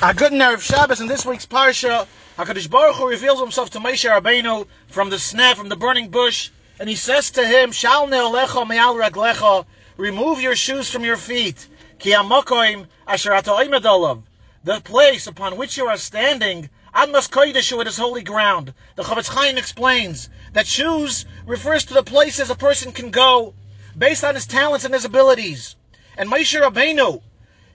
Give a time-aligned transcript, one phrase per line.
[0.00, 2.06] A good nerve Shabbos in this week's parsha,
[2.38, 6.48] Hakadosh Baruch Hu reveals himself to Moshe Rabbeinu from the sneh, from the burning bush,
[6.78, 9.66] and he says to him, "Shal ne'olecha me'al raglecha,
[9.98, 11.68] remove your shoes from your feet,
[11.98, 14.22] ki amokoim asher alav,
[14.64, 18.72] the place upon which you are standing, Admas Koideshu, it is holy ground.
[18.96, 23.52] The Chofetz Chaim explains that shoes refers to the places a person can go
[23.98, 25.76] based on his talents and his abilities.
[26.16, 27.20] And Moshe Rabbeinu,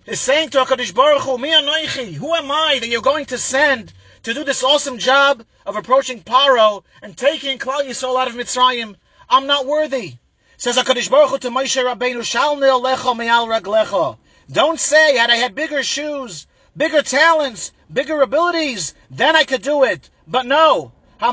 [0.10, 3.38] is saying to HaKadosh Baruch Hu, Mi anoichi, who am I that you're going to
[3.38, 3.94] send
[4.24, 8.96] to do this awesome job of approaching Paro and taking Klal Yisrael out of Mitzrayim?
[9.30, 10.16] I'm not worthy.
[10.58, 14.18] Says HaKadosh Baruch Hu to Moshe Rabbeinu, Shal ne'alecha me'al raglecha.
[14.52, 19.84] Don't say, had I had bigger shoes, bigger talents, bigger abilities, then I could do
[19.84, 20.10] it.
[20.28, 20.92] But no.
[21.20, 21.32] The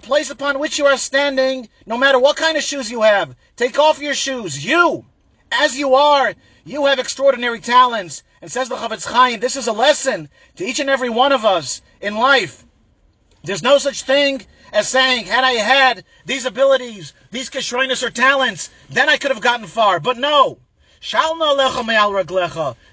[0.00, 3.80] place upon which you are standing, no matter what kind of shoes you have, take
[3.80, 4.64] off your shoes.
[4.64, 5.06] You!
[5.50, 8.22] As you are, you have extraordinary talents.
[8.42, 11.44] And says the Chofetz Chaim, this is a lesson to each and every one of
[11.44, 12.64] us in life.
[13.42, 18.70] There's no such thing as saying, had I had these abilities, these kishroinus or talents,
[18.90, 20.00] then I could have gotten far.
[20.00, 20.58] But no.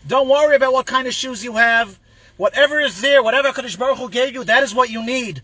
[0.08, 2.00] Don't worry about what kind of shoes you have.
[2.38, 5.42] Whatever is there, whatever Kadosh Baruch Hu gave you, that is what you need.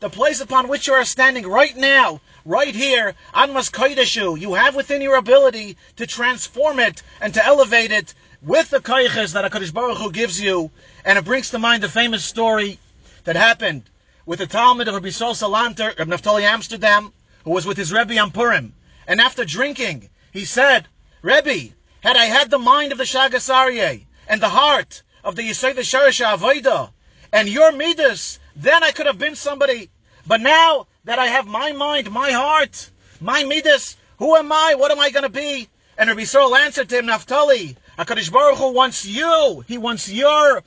[0.00, 4.74] The place upon which you are standing right now, right here, Admas Koideshu, you have
[4.74, 9.74] within your ability to transform it and to elevate it with the Koiches that HaKadosh
[9.74, 10.70] Baruch Hu gives you.
[11.04, 12.78] And it brings to mind the famous story
[13.24, 13.90] that happened
[14.24, 17.12] with the Talmud of Rabbi Sol Salanter of Naphtali Amsterdam,
[17.44, 18.72] who was with his Rebbe on Purim.
[19.06, 20.88] And after drinking, he said,
[21.20, 25.42] Rebbe, had I had the mind of the Shagas Aryeh and the heart of the
[25.42, 26.92] Yesod V'Shoresh HaAvodah
[27.32, 29.90] and your Midas, then I could have been somebody.
[30.26, 34.74] But now that I have my mind, my heart, my Midas, who am I?
[34.76, 35.68] What am I going to be?
[35.96, 39.64] And Rabbi Yisrael answered to him, Naphtali, HaKadosh Baruch Hu wants you.
[39.68, 40.62] He wants your,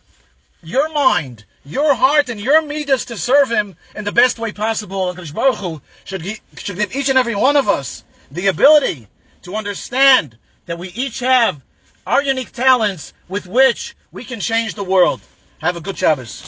[0.62, 5.14] your mind, your heart, and your midas to serve him in the best way possible.
[5.14, 6.24] HaKadosh Baruch Hu should,
[6.58, 9.08] should give each and every one of us the ability
[9.44, 11.62] to understand that we each have
[12.06, 15.22] our unique talents with which we can change the world.
[15.62, 16.46] Have a good Shabbos.